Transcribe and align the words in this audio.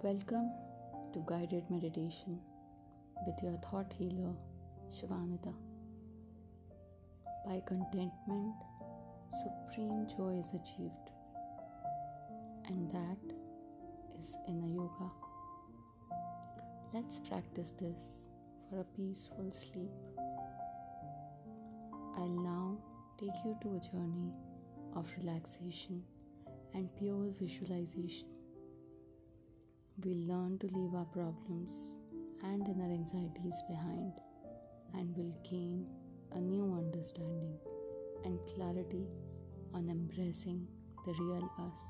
Welcome 0.00 0.52
to 1.12 1.24
guided 1.26 1.68
meditation 1.68 2.38
with 3.26 3.34
your 3.42 3.58
thought 3.68 3.92
healer 3.98 4.32
Shivanita. 4.88 5.52
By 7.44 7.60
contentment, 7.66 8.54
supreme 9.42 10.06
joy 10.06 10.40
is 10.40 10.54
achieved, 10.54 11.10
and 12.68 12.88
that 12.92 13.34
is 14.20 14.36
inner 14.46 14.68
yoga. 14.68 15.10
Let's 16.94 17.18
practice 17.18 17.72
this 17.80 18.28
for 18.70 18.78
a 18.78 18.84
peaceful 18.84 19.50
sleep. 19.50 19.90
I'll 22.16 22.28
now 22.28 22.78
take 23.18 23.44
you 23.44 23.58
to 23.62 23.74
a 23.74 23.80
journey 23.80 24.32
of 24.94 25.06
relaxation 25.18 26.04
and 26.72 26.88
pure 26.94 27.32
visualization 27.40 28.37
we'll 30.04 30.28
learn 30.28 30.56
to 30.60 30.66
leave 30.68 30.94
our 30.94 31.04
problems 31.06 31.92
and 32.44 32.68
inner 32.68 32.92
anxieties 32.92 33.62
behind 33.68 34.12
and 34.94 35.16
will 35.16 35.34
gain 35.50 35.86
a 36.32 36.40
new 36.40 36.72
understanding 36.72 37.58
and 38.24 38.38
clarity 38.54 39.06
on 39.74 39.88
embracing 39.88 40.66
the 41.04 41.12
real 41.14 41.50
us. 41.58 41.80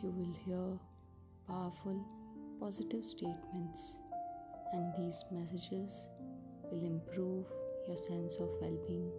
You 0.00 0.10
will 0.10 0.32
hear 0.44 0.78
powerful, 1.48 2.06
positive 2.60 3.04
statements, 3.04 3.98
and 4.72 4.94
these 4.96 5.24
messages 5.32 6.06
will 6.70 6.84
improve 6.84 7.46
your 7.88 7.96
sense 7.96 8.36
of 8.36 8.48
well 8.60 8.78
being. 8.86 9.10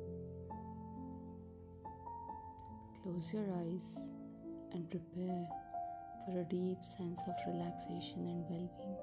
Close 3.03 3.33
your 3.33 3.51
eyes 3.59 4.07
and 4.71 4.89
prepare 4.89 5.45
for 6.25 6.39
a 6.39 6.43
deep 6.43 6.85
sense 6.85 7.19
of 7.27 7.35
relaxation 7.47 8.27
and 8.27 8.45
well 8.49 8.69
being. 8.77 8.97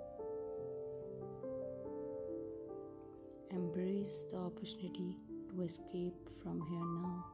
Embrace 3.51 4.25
the 4.31 4.37
opportunity 4.39 5.17
to 5.51 5.63
escape 5.63 6.29
from 6.43 6.61
here 6.69 6.89
now. 7.03 7.25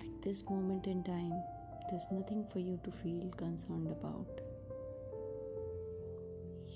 At 0.00 0.22
this 0.22 0.44
moment 0.48 0.86
in 0.86 1.02
time, 1.02 1.42
there's 1.90 2.06
nothing 2.10 2.46
for 2.52 2.58
you 2.58 2.78
to 2.84 2.90
feel 2.90 3.30
concerned 3.36 3.88
about. 3.90 4.40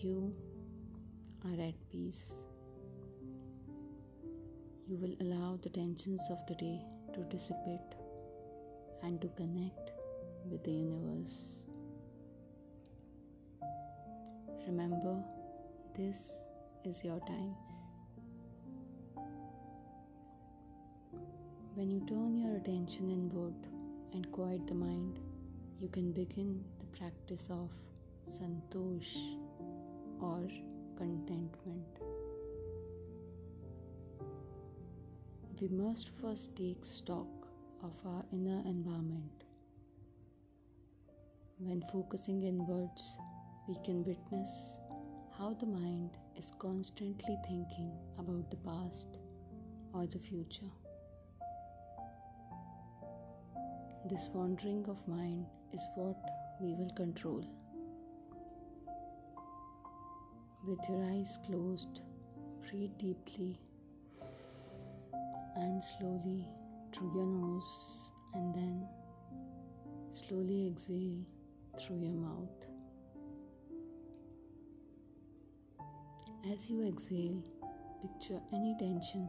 You 0.01 0.35
are 1.45 1.61
at 1.61 1.75
peace. 1.91 2.33
You 4.87 4.97
will 4.97 5.15
allow 5.21 5.59
the 5.63 5.69
tensions 5.69 6.23
of 6.31 6.39
the 6.47 6.55
day 6.55 6.81
to 7.15 7.25
dissipate 7.25 8.08
and 9.03 9.21
to 9.21 9.29
connect 9.29 9.91
with 10.51 10.65
the 10.65 10.71
universe. 10.71 11.63
Remember, 14.67 15.17
this 15.97 16.33
is 16.85 17.05
your 17.05 17.21
time. 17.21 17.55
When 21.75 21.91
you 21.91 22.01
turn 22.09 22.37
your 22.37 22.57
attention 22.57 23.09
inward 23.09 23.55
and 24.13 24.31
quiet 24.33 24.67
the 24.67 24.75
mind, 24.75 25.21
you 25.81 25.89
can 25.89 26.13
begin 26.13 26.65
the 26.81 26.99
practice 26.99 27.49
of 27.51 27.71
santosh 28.27 29.15
or 30.21 30.49
contentment. 30.97 31.87
We 35.61 35.69
must 35.69 36.11
first 36.21 36.57
take 36.57 36.85
stock 36.85 37.38
of 37.83 37.93
our 38.05 38.25
inner 38.33 38.63
environment. 38.67 39.45
When 41.59 41.83
focusing 41.93 42.43
inwards, 42.43 43.19
we 43.69 43.77
can 43.85 44.05
witness 44.05 44.77
how 45.37 45.55
the 45.61 45.67
mind 45.67 46.11
is 46.37 46.53
constantly 46.59 47.37
thinking 47.47 47.93
about 48.19 48.51
the 48.51 48.57
past 48.57 49.19
or 49.93 50.07
the 50.07 50.19
future. 50.19 50.73
This 54.09 54.29
wandering 54.33 54.85
of 54.89 54.97
mind 55.07 55.47
is 55.73 55.87
what 55.95 56.17
we 56.61 56.75
will 56.75 56.91
control. 56.97 57.45
With 60.67 60.79
your 60.89 61.05
eyes 61.05 61.39
closed, 61.47 62.01
breathe 62.69 62.97
deeply 62.99 63.59
and 65.57 65.83
slowly 65.83 66.49
through 66.95 67.13
your 67.15 67.27
nose 67.27 68.11
and 68.35 68.55
then 68.55 68.87
slowly 70.13 70.69
exhale 70.69 71.25
through 71.81 72.01
your 72.01 72.13
mouth. 72.13 72.67
As 76.53 76.71
you 76.71 76.87
exhale, 76.87 77.43
picture 78.01 78.41
any 78.53 78.77
tension 78.79 79.29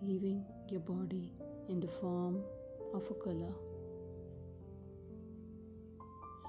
leaving 0.00 0.44
your 0.68 0.80
body 0.80 1.32
in 1.68 1.80
the 1.80 1.88
form 1.88 2.42
of 2.92 3.02
a 3.10 3.14
color. 3.14 3.54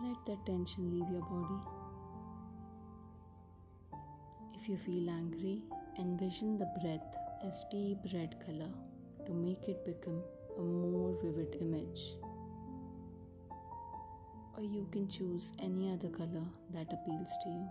Let 0.04 0.18
that 0.28 0.46
tension 0.46 0.92
leave 0.92 1.10
your 1.10 1.22
body. 1.22 1.68
If 4.62 4.70
you 4.70 4.78
feel 4.78 5.10
angry, 5.10 5.62
envision 6.00 6.58
the 6.58 6.70
breath 6.82 7.16
as 7.46 7.66
deep 7.72 8.00
red 8.14 8.36
color 8.46 8.72
to 9.26 9.34
make 9.34 9.68
it 9.68 9.86
become 9.86 10.22
a 10.58 10.62
more 10.62 11.18
vivid 11.22 11.58
image. 11.62 12.14
Or 14.58 14.64
you 14.64 14.88
can 14.92 15.08
choose 15.08 15.52
any 15.60 15.92
other 15.92 16.10
color 16.10 16.46
that 16.74 16.88
appeals 16.94 17.32
to 17.44 17.50
you. 17.50 17.68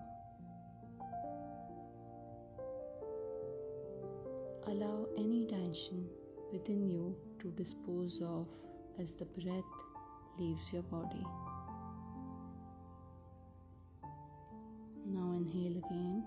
Allow 4.67 5.07
any 5.17 5.47
tension 5.47 6.09
within 6.53 6.89
you 6.89 7.17
to 7.41 7.49
dispose 7.51 8.21
of 8.23 8.49
as 9.01 9.15
the 9.15 9.25
breath 9.25 9.65
leaves 10.39 10.73
your 10.73 10.83
body. 10.83 11.25
Now 15.07 15.37
inhale 15.39 15.79
again. 15.79 16.25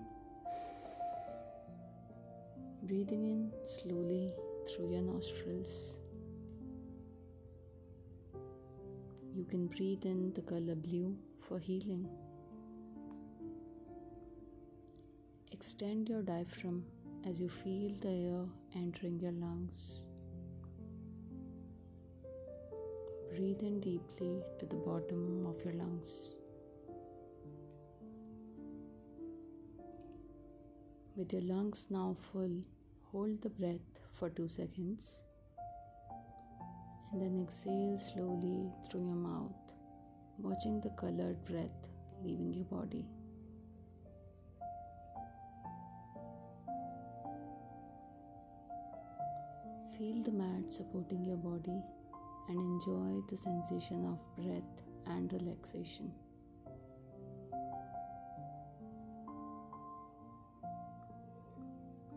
Breathing 2.82 3.24
in 3.24 3.52
slowly 3.66 4.32
through 4.68 4.92
your 4.92 5.02
nostrils. 5.02 5.97
Can 9.48 9.66
breathe 9.66 10.04
in 10.04 10.32
the 10.34 10.42
color 10.42 10.74
blue 10.74 11.16
for 11.48 11.58
healing. 11.58 12.06
Extend 15.52 16.08
your 16.08 16.22
diaphragm 16.22 16.84
as 17.26 17.40
you 17.40 17.48
feel 17.48 17.94
the 18.00 18.08
air 18.08 18.44
entering 18.74 19.18
your 19.20 19.32
lungs. 19.32 20.02
Breathe 23.30 23.62
in 23.62 23.80
deeply 23.80 24.42
to 24.58 24.66
the 24.66 24.76
bottom 24.76 25.46
of 25.46 25.64
your 25.64 25.74
lungs. 25.74 26.34
With 31.16 31.32
your 31.32 31.42
lungs 31.42 31.86
now 31.90 32.16
full, 32.32 32.60
hold 33.12 33.40
the 33.40 33.50
breath 33.50 33.98
for 34.12 34.28
2 34.28 34.48
seconds 34.48 35.27
and 37.12 37.22
then 37.22 37.42
exhale 37.42 37.96
slowly 37.98 38.70
through 38.90 39.06
your 39.06 39.14
mouth, 39.14 39.52
watching 40.38 40.80
the 40.80 40.90
colored 40.90 41.42
breath 41.44 41.70
leaving 42.22 42.52
your 42.52 42.64
body. 42.64 43.06
Feel 49.96 50.22
the 50.22 50.30
mat 50.30 50.72
supporting 50.72 51.24
your 51.24 51.36
body 51.36 51.82
and 52.48 52.56
enjoy 52.56 53.20
the 53.30 53.36
sensation 53.36 54.04
of 54.06 54.18
breath 54.36 54.62
and 55.06 55.32
relaxation. 55.32 56.12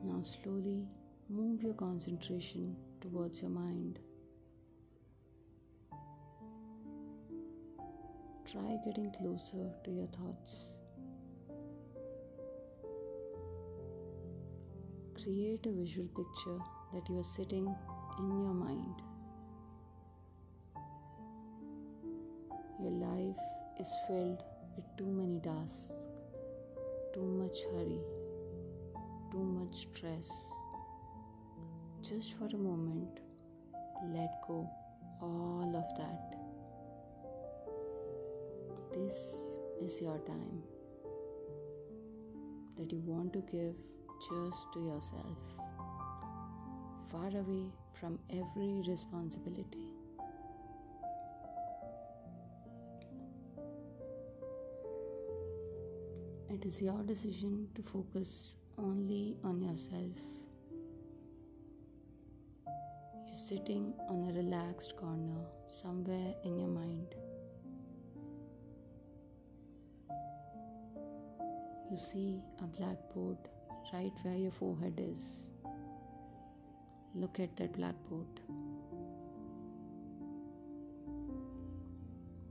Now, 0.03 0.21
slowly 0.23 0.85
move 1.29 1.63
your 1.63 1.73
concentration 1.73 2.75
towards 2.99 3.41
your 3.41 3.49
mind 3.51 3.99
Try 8.51 8.77
getting 8.83 9.09
closer 9.11 9.69
to 9.85 9.91
your 9.91 10.07
thoughts. 10.07 10.75
Create 15.15 15.65
a 15.65 15.71
visual 15.71 16.09
picture 16.09 16.59
that 16.93 17.07
you 17.07 17.17
are 17.19 17.23
sitting 17.23 17.73
in 18.19 18.29
your 18.29 18.53
mind. 18.53 18.95
Your 22.81 22.91
life 22.91 23.37
is 23.79 23.95
filled 24.05 24.43
with 24.75 24.85
too 24.97 25.05
many 25.05 25.39
tasks, 25.39 25.95
too 27.13 27.23
much 27.23 27.57
hurry, 27.71 28.01
too 29.31 29.45
much 29.45 29.87
stress. 29.95 30.29
Just 32.01 32.33
for 32.33 32.47
a 32.47 32.57
moment, 32.57 33.21
let 34.13 34.41
go 34.45 34.69
all 35.21 35.73
of 35.73 35.97
that 35.97 36.30
is 38.95 40.01
your 40.01 40.17
time 40.19 40.61
that 42.77 42.91
you 42.91 42.99
want 43.05 43.33
to 43.33 43.39
give 43.51 43.75
just 44.29 44.71
to 44.73 44.79
yourself, 44.79 45.37
far 47.11 47.27
away 47.27 47.65
from 47.99 48.19
every 48.29 48.83
responsibility. 48.87 49.87
It 56.49 56.65
is 56.65 56.81
your 56.81 57.01
decision 57.03 57.69
to 57.75 57.81
focus 57.81 58.57
only 58.77 59.37
on 59.43 59.61
yourself. 59.61 60.17
You're 63.25 63.35
sitting 63.35 63.93
on 64.09 64.29
a 64.29 64.33
relaxed 64.33 64.95
corner 64.97 65.45
somewhere 65.69 66.35
in 66.43 66.57
your 66.59 66.67
mind. 66.67 67.15
You 71.91 71.99
see 71.99 72.39
a 72.63 72.67
blackboard 72.67 73.37
right 73.91 74.13
where 74.23 74.37
your 74.37 74.51
forehead 74.51 74.97
is. 74.97 75.47
Look 77.13 77.37
at 77.41 77.57
that 77.57 77.73
blackboard. 77.73 78.39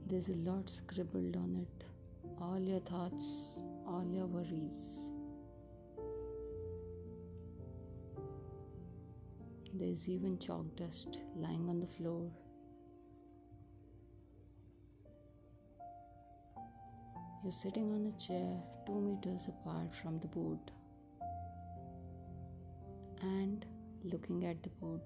There's 0.07 0.29
a 0.29 0.35
lot 0.35 0.69
scribbled 0.69 1.37
on 1.37 1.57
it. 1.57 1.85
All 2.39 2.61
your 2.61 2.81
thoughts, 2.81 3.61
all 3.87 4.05
your 4.07 4.27
worries. 4.27 4.99
There's 9.73 10.07
even 10.07 10.39
chalk 10.39 10.77
dust 10.77 11.21
lying 11.35 11.67
on 11.71 11.81
the 11.81 11.87
floor. 11.87 12.31
You're 17.43 17.53
sitting 17.53 17.91
on 17.95 18.13
a 18.15 18.21
chair 18.21 18.55
two 18.85 19.01
meters 19.01 19.49
apart 19.49 19.95
from 20.03 20.19
the 20.19 20.27
board 20.27 20.59
and 23.23 23.65
looking 24.05 24.45
at 24.45 24.63
the 24.63 24.69
board. 24.69 25.01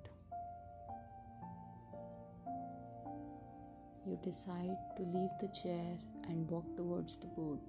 You 4.05 4.19
decide 4.25 4.77
to 4.97 5.03
leave 5.05 5.31
the 5.41 5.47
chair 5.47 5.97
and 6.29 6.51
walk 6.51 6.77
towards 6.77 7.19
the 7.19 7.29
board. 7.29 7.61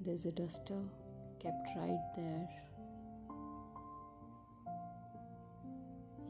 There's 0.00 0.24
a 0.24 0.32
duster 0.32 0.80
kept 1.38 1.68
right 1.76 2.00
there. 2.16 2.48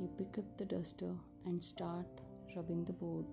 You 0.01 0.11
pick 0.19 0.37
up 0.37 0.59
the 0.59 0.65
duster 0.65 1.15
and 1.45 1.63
start 1.63 2.26
rubbing 2.55 2.85
the 2.85 2.93
board. 2.93 3.27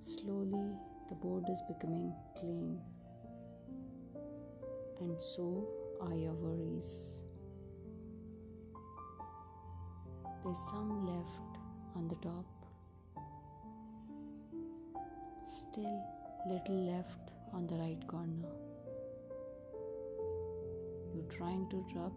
Slowly, 0.00 0.76
the 1.08 1.14
board 1.14 1.44
is 1.50 1.60
becoming 1.66 2.12
clean, 2.38 2.78
and 5.00 5.20
so 5.20 5.66
are 6.00 6.14
your 6.14 6.34
worries. 6.34 7.20
There's 10.44 10.58
some 10.70 11.06
left 11.06 11.58
on 11.96 12.08
the 12.08 12.16
top, 12.16 12.44
still 15.46 16.02
little 16.46 16.92
left 16.92 17.30
on 17.54 17.66
the 17.66 17.76
right 17.76 18.06
corner. 18.06 18.48
You're 21.14 21.30
trying 21.30 21.66
to 21.70 21.84
rub 21.94 22.12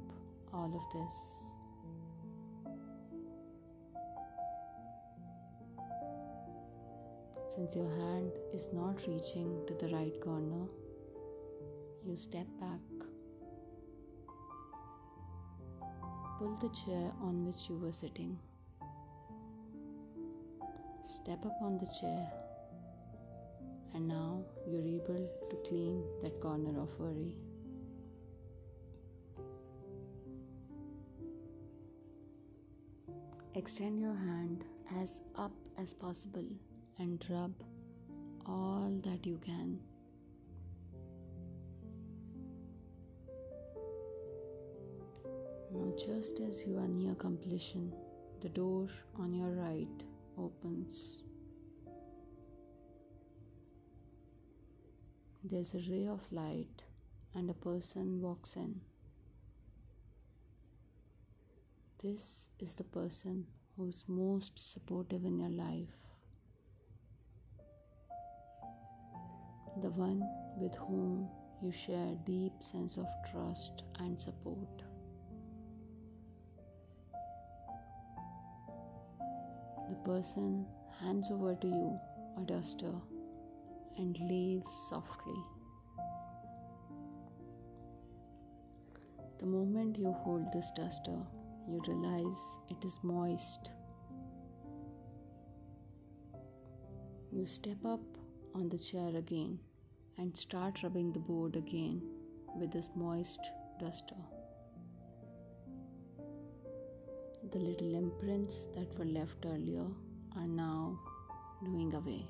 all 0.54 0.74
of 0.76 1.00
this. 1.00 1.47
Since 7.58 7.76
your 7.76 7.90
hand 7.90 8.34
is 8.54 8.70
not 8.72 8.98
reaching 9.08 9.66
to 9.66 9.74
the 9.74 9.92
right 9.92 10.14
corner, 10.22 10.68
you 12.06 12.16
step 12.16 12.46
back. 12.60 12.80
Pull 16.38 16.56
the 16.62 16.70
chair 16.70 17.12
on 17.20 17.48
which 17.48 17.68
you 17.68 17.78
were 17.78 17.92
sitting. 17.92 18.38
Step 21.04 21.44
up 21.48 21.58
on 21.64 21.80
the 21.80 21.88
chair, 22.00 22.32
and 23.96 24.08
now 24.08 24.46
you're 24.70 24.86
able 24.86 25.28
to 25.50 25.56
clean 25.68 26.04
that 26.22 26.40
corner 26.40 26.80
of 26.80 26.90
worry. 27.00 27.34
Extend 33.56 34.00
your 34.00 34.16
hand 34.16 34.64
as 35.02 35.22
up 35.36 35.54
as 35.80 35.96
possible 35.96 36.46
and 37.00 37.24
rub 37.30 37.54
all 38.46 38.92
that 39.04 39.26
you 39.26 39.40
can. 39.46 39.80
Now, 45.74 45.94
just 45.98 46.40
as 46.40 46.66
you 46.66 46.78
are 46.78 46.88
near 46.88 47.16
completion, 47.16 47.94
the 48.42 48.50
door 48.50 48.88
on 49.20 49.34
your 49.34 49.50
right 49.50 50.04
opens. 50.38 51.24
There's 55.44 55.74
a 55.74 55.84
ray 55.90 56.08
of 56.08 56.32
light, 56.32 56.84
and 57.34 57.50
a 57.50 57.54
person 57.54 58.22
walks 58.22 58.56
in. 58.56 58.82
This 62.02 62.50
is 62.60 62.76
the 62.76 62.84
person 62.84 63.48
who's 63.76 64.06
most 64.08 64.58
supportive 64.60 65.26
in 65.26 65.40
your 65.40 65.50
life. 65.50 66.07
The 69.82 69.90
one 69.90 70.24
with 70.58 70.76
whom 70.76 71.30
you 71.62 71.72
share 71.72 72.16
deep 72.26 72.54
sense 72.60 72.98
of 72.98 73.08
trust 73.32 73.84
and 74.00 74.20
support. 74.20 74.84
The 79.90 79.96
person 80.04 80.66
hands 81.00 81.30
over 81.32 81.56
to 81.56 81.68
you 81.68 82.00
a 82.38 82.42
duster 82.42 82.94
and 83.98 84.18
leaves 84.20 84.72
softly. 84.90 85.42
The 89.40 89.46
moment 89.46 89.98
you 89.98 90.12
hold 90.12 90.52
this 90.52 90.72
duster 90.76 91.20
you 91.70 91.82
realize 91.86 92.60
it 92.70 92.84
is 92.86 93.00
moist. 93.04 93.72
You 97.32 97.46
step 97.46 97.86
up 97.86 98.00
on 98.56 98.70
the 98.70 98.78
chair 98.78 99.16
again 99.16 99.60
and 100.18 100.36
start 100.36 100.82
rubbing 100.84 101.12
the 101.14 101.20
board 101.20 101.56
again 101.56 102.02
with 102.56 102.72
this 102.72 102.90
moist 102.96 103.52
duster. 103.80 104.16
The 107.52 107.60
little 107.60 107.96
imprints 107.96 108.68
that 108.76 108.98
were 108.98 109.06
left 109.06 109.46
earlier 109.46 109.86
are 110.36 110.48
now 110.48 111.00
doing 111.64 111.94
away, 111.94 112.28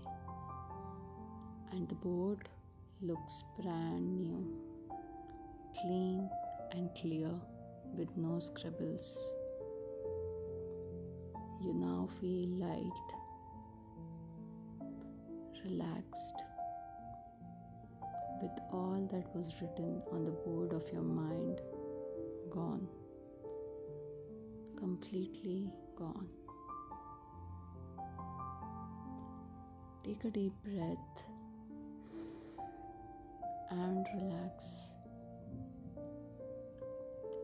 and 1.71 1.87
the 1.87 1.95
board 1.95 2.49
looks 3.01 3.43
brand 3.59 4.19
new, 4.19 4.53
clean 5.79 6.29
and 6.71 6.89
clear 6.95 7.31
with 7.95 8.09
no 8.17 8.39
scribbles. 8.39 9.31
You 11.61 11.73
now 11.73 12.09
feel 12.19 12.49
light, 12.49 13.07
relaxed 15.63 16.43
with 18.41 18.51
all 18.71 19.07
that 19.11 19.35
was 19.35 19.47
written 19.61 20.01
on 20.11 20.25
the 20.25 20.31
board 20.31 20.73
of 20.73 20.83
your 20.91 21.01
mind 21.01 21.61
gone, 22.51 22.87
completely 24.77 25.69
gone. 25.95 26.27
Take 30.03 30.23
a 30.23 30.29
deep 30.29 30.53
breath 30.63 31.23
and 33.71 34.05
relax. 34.15 34.65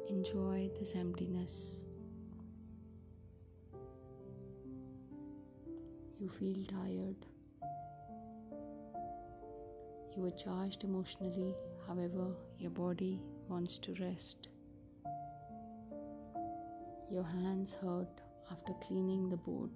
Enjoy 0.10 0.70
this 0.80 0.96
emptiness. 0.96 1.82
You 6.20 6.30
feel 6.30 6.64
tired 6.66 7.26
you 10.16 10.26
are 10.26 10.32
charged 10.32 10.84
emotionally, 10.84 11.56
however, 11.88 12.28
your 12.60 12.72
body 12.72 13.20
wants 13.48 13.78
to 13.80 13.94
rest. 13.96 14.48
Your 17.10 17.24
hands 17.24 17.76
hurt 17.82 18.22
after 18.52 18.74
cleaning 18.74 19.30
the 19.30 19.38
board. 19.38 19.72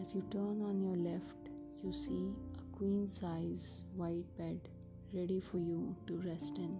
As 0.00 0.14
you 0.14 0.22
turn 0.30 0.62
on 0.62 0.80
your 0.80 0.96
left, 0.96 1.50
you 1.82 1.92
see 1.92 2.32
a 2.58 2.76
queen 2.76 3.08
size 3.08 3.82
white 3.94 4.36
bed 4.36 4.60
ready 5.12 5.40
for 5.40 5.58
you 5.58 5.96
to 6.06 6.16
rest 6.18 6.58
in. 6.58 6.78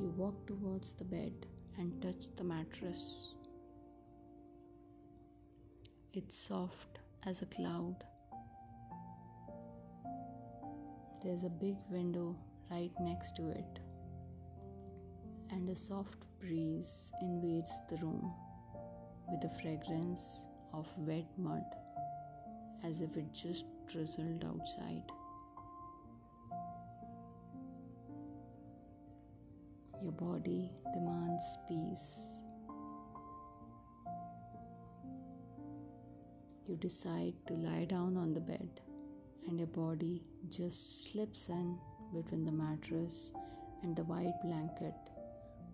You 0.00 0.08
walk 0.16 0.46
towards 0.46 0.94
the 0.94 1.04
bed 1.04 1.32
and 1.78 2.02
touch 2.02 2.26
the 2.36 2.44
mattress. 2.44 3.34
It's 6.14 6.36
soft 6.36 6.98
as 7.26 7.40
a 7.40 7.46
cloud. 7.46 8.04
There's 11.24 11.44
a 11.44 11.48
big 11.48 11.76
window 11.88 12.36
right 12.70 12.90
next 13.00 13.34
to 13.36 13.48
it, 13.48 13.78
and 15.50 15.70
a 15.70 15.74
soft 15.74 16.26
breeze 16.38 17.10
invades 17.22 17.70
the 17.88 17.96
room 17.96 18.30
with 19.30 19.40
the 19.40 19.58
fragrance 19.62 20.44
of 20.74 20.86
wet 20.98 21.24
mud 21.38 21.64
as 22.84 23.00
if 23.00 23.16
it 23.16 23.32
just 23.32 23.64
drizzled 23.86 24.44
outside. 24.44 25.04
Your 30.02 30.12
body 30.12 30.70
demands 30.92 31.56
peace. 31.66 32.31
You 36.72 36.78
decide 36.78 37.34
to 37.48 37.52
lie 37.52 37.84
down 37.84 38.16
on 38.16 38.32
the 38.32 38.40
bed, 38.40 38.80
and 39.46 39.58
your 39.58 39.66
body 39.66 40.22
just 40.48 41.02
slips 41.02 41.50
in 41.50 41.76
between 42.14 42.46
the 42.46 42.50
mattress 42.50 43.30
and 43.82 43.94
the 43.94 44.04
white 44.04 44.40
blanket, 44.42 44.94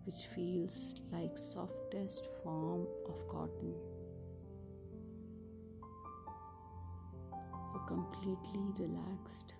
which 0.07 0.27
feels 0.35 0.97
like 1.13 1.39
softest 1.39 2.27
form 2.43 2.89
of 3.09 3.15
cotton. 3.29 3.75
You're 7.31 7.87
completely 7.87 8.85
relaxed. 8.85 9.55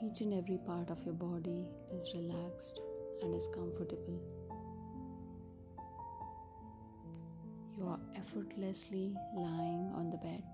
Each 0.00 0.20
and 0.20 0.32
every 0.32 0.58
part 0.58 0.90
of 0.90 1.02
your 1.04 1.14
body 1.14 1.66
is 1.92 2.14
relaxed 2.14 2.78
and 3.20 3.34
is 3.34 3.48
comfortable. 3.52 4.43
You 7.76 7.88
are 7.88 7.98
effortlessly 8.16 9.16
lying 9.36 9.90
on 9.94 10.10
the 10.10 10.16
bed. 10.18 10.44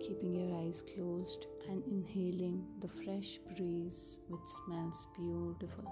Keeping 0.00 0.34
your 0.34 0.58
eyes 0.58 0.82
closed 0.94 1.46
and 1.68 1.84
inhaling 1.86 2.66
the 2.80 2.88
fresh 2.88 3.38
breeze 3.54 4.18
which 4.28 4.48
smells 4.64 5.06
beautiful. 5.16 5.84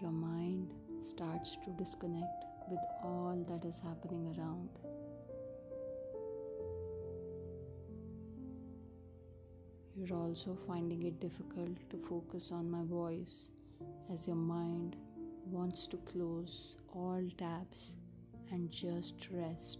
Your 0.00 0.12
mind 0.12 0.72
starts 1.02 1.56
to 1.64 1.70
disconnect 1.72 2.44
with 2.68 2.80
all 3.02 3.44
that 3.48 3.64
is 3.64 3.80
happening 3.80 4.34
around. 4.38 4.68
You're 9.98 10.18
also 10.18 10.58
finding 10.66 11.04
it 11.04 11.20
difficult 11.20 11.88
to 11.88 11.96
focus 11.96 12.50
on 12.52 12.70
my 12.70 12.84
voice 12.84 13.48
as 14.12 14.26
your 14.26 14.36
mind 14.36 14.94
wants 15.50 15.86
to 15.86 15.96
close 15.96 16.76
all 16.92 17.22
tabs 17.38 17.96
and 18.52 18.70
just 18.70 19.14
rest. 19.32 19.78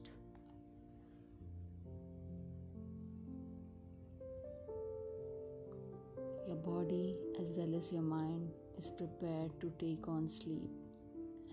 Your 6.46 6.56
body, 6.56 7.18
as 7.38 7.52
well 7.52 7.74
as 7.76 7.92
your 7.92 8.02
mind, 8.02 8.52
is 8.78 8.90
prepared 8.90 9.60
to 9.60 9.70
take 9.78 10.08
on 10.08 10.30
sleep 10.30 10.70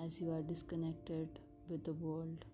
as 0.01 0.21
you 0.21 0.31
are 0.31 0.41
disconnected 0.41 1.27
with 1.67 1.83
the 1.83 1.93
world, 1.93 2.45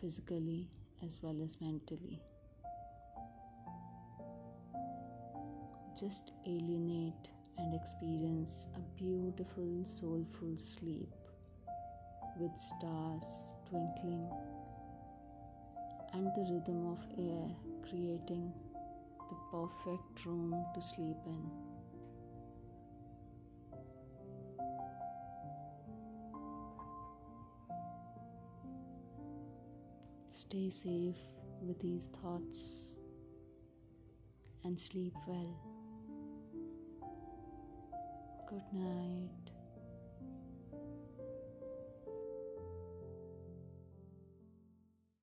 physically 0.00 0.68
as 1.04 1.18
well 1.20 1.42
as 1.42 1.60
mentally. 1.60 2.20
Just 5.98 6.32
alienate 6.46 7.30
and 7.56 7.74
experience 7.74 8.66
a 8.76 8.80
beautiful, 9.02 9.82
soulful 9.82 10.54
sleep 10.54 11.14
with 12.38 12.50
stars 12.58 13.54
twinkling 13.66 14.28
and 16.12 16.26
the 16.34 16.52
rhythm 16.52 16.86
of 16.92 16.98
air 17.18 17.48
creating 17.88 18.52
the 19.30 19.36
perfect 19.50 20.26
room 20.26 20.66
to 20.74 20.82
sleep 20.82 21.16
in. 21.24 21.50
Stay 30.28 30.68
safe 30.68 31.16
with 31.62 31.80
these 31.80 32.10
thoughts 32.20 32.96
and 34.62 34.78
sleep 34.78 35.14
well. 35.26 35.75
Good 38.48 38.62
night. 38.72 39.55